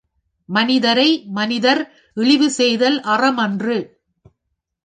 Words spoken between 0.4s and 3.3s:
மனிதரை மனிதர் இழிவு செய்தல் அற